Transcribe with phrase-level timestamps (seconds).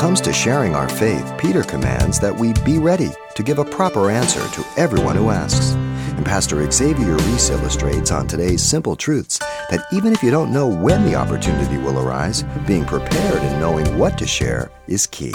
[0.00, 4.10] comes to sharing our faith, Peter commands that we be ready to give a proper
[4.10, 5.72] answer to everyone who asks.
[6.16, 10.66] And Pastor Xavier Ries illustrates on today's Simple Truths that even if you don't know
[10.66, 15.32] when the opportunity will arise, being prepared and knowing what to share is key.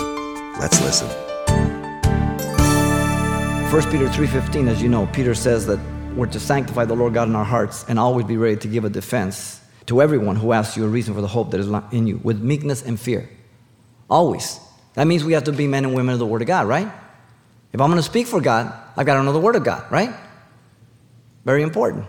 [0.60, 1.10] Let's listen.
[3.70, 5.80] 1 Peter 3:15 as you know Peter says that
[6.16, 8.84] we're to sanctify the Lord God in our hearts and always be ready to give
[8.84, 12.08] a defense to everyone who asks you a reason for the hope that is in
[12.08, 13.30] you with meekness and fear.
[14.10, 14.60] Always.
[14.94, 16.92] That means we have to be men and women of the word of God, right?
[17.74, 19.92] If I'm going to speak for God, I've got to know the word of God,
[19.92, 20.14] right?
[21.44, 22.06] Very important.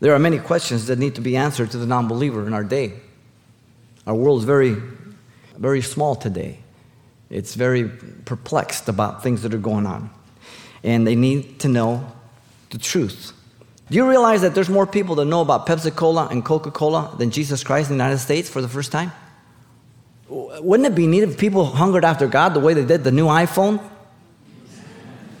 [0.00, 2.64] There are many questions that need to be answered to the non believer in our
[2.64, 2.94] day.
[4.06, 4.76] Our world is very,
[5.56, 6.58] very small today.
[7.28, 7.88] It's very
[8.24, 10.10] perplexed about things that are going on.
[10.82, 12.10] And they need to know
[12.70, 13.32] the truth.
[13.90, 17.14] Do you realize that there's more people that know about Pepsi Cola and Coca Cola
[17.18, 19.12] than Jesus Christ in the United States for the first time?
[20.62, 23.26] Wouldn't it be neat if people hungered after God the way they did the new
[23.26, 23.78] iPhone?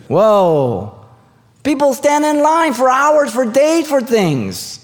[0.08, 1.04] Whoa.
[1.62, 4.78] People stand in line for hours, for days, for things.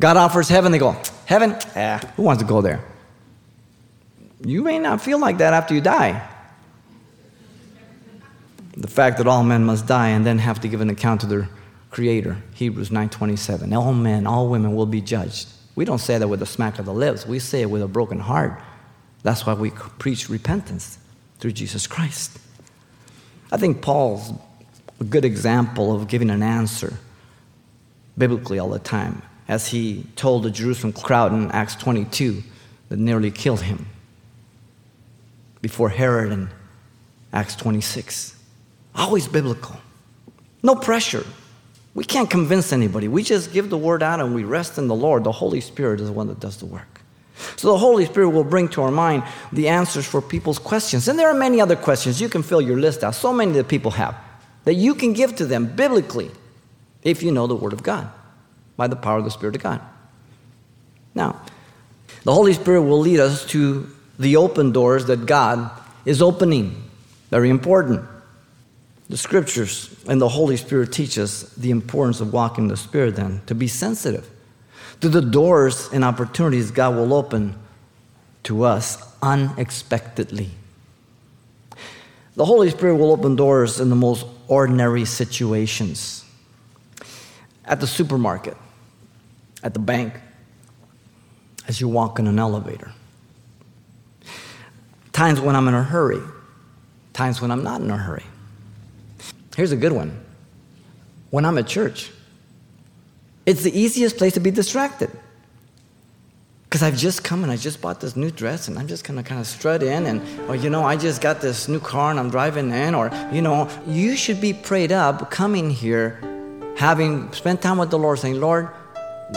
[0.00, 1.56] God offers heaven, they go, Heaven?
[1.74, 2.84] Eh, who wants to go there?
[4.44, 6.28] You may not feel like that after you die.
[8.76, 11.26] The fact that all men must die and then have to give an account to
[11.26, 11.48] their
[11.90, 13.72] creator, Hebrews 9:27.
[13.72, 15.48] All men, all women will be judged.
[15.74, 17.26] We don't say that with a smack of the lips.
[17.26, 18.60] We say it with a broken heart.
[19.22, 20.98] That's why we preach repentance
[21.38, 22.38] through Jesus Christ.
[23.50, 24.32] I think Paul's
[25.00, 26.94] a good example of giving an answer
[28.16, 32.42] biblically all the time, as he told the Jerusalem crowd in Acts 22
[32.88, 33.86] that nearly killed him
[35.60, 36.50] before Herod in
[37.32, 38.36] Acts 26.
[38.94, 39.76] Always biblical.
[40.62, 41.24] No pressure.
[41.94, 43.08] We can't convince anybody.
[43.08, 45.24] We just give the word out and we rest in the Lord.
[45.24, 47.01] The Holy Spirit is the one that does the work.
[47.62, 51.06] So the Holy Spirit will bring to our mind the answers for people's questions.
[51.06, 52.20] And there are many other questions.
[52.20, 53.14] You can fill your list out.
[53.14, 54.16] So many that people have
[54.64, 56.32] that you can give to them biblically
[57.04, 58.10] if you know the Word of God
[58.76, 59.80] by the power of the Spirit of God.
[61.14, 61.40] Now,
[62.24, 63.88] the Holy Spirit will lead us to
[64.18, 65.70] the open doors that God
[66.04, 66.90] is opening.
[67.30, 68.04] Very important.
[69.08, 73.40] The scriptures and the Holy Spirit teach us the importance of walking the Spirit, then,
[73.46, 74.28] to be sensitive
[75.02, 77.56] to the doors and opportunities God will open
[78.44, 80.48] to us unexpectedly.
[82.36, 86.24] The Holy Spirit will open doors in the most ordinary situations.
[87.64, 88.56] At the supermarket,
[89.64, 90.14] at the bank,
[91.66, 92.92] as you walk in an elevator.
[95.12, 96.22] Times when I'm in a hurry,
[97.12, 98.24] times when I'm not in a hurry.
[99.56, 100.24] Here's a good one
[101.30, 102.10] when I'm at church,
[103.44, 105.10] it's the easiest place to be distracted.
[106.64, 109.22] Because I've just come and I just bought this new dress and I'm just gonna
[109.22, 112.18] kind of strut in and, or you know, I just got this new car and
[112.18, 116.18] I'm driving in, or, you know, you should be prayed up coming here,
[116.76, 118.70] having spent time with the Lord, saying, Lord,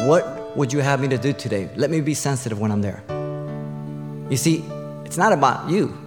[0.03, 1.69] what would you have me to do today?
[1.75, 3.03] Let me be sensitive when I'm there.
[4.29, 4.63] You see,
[5.03, 5.97] it's not about you,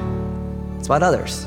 [0.78, 1.46] it's about others.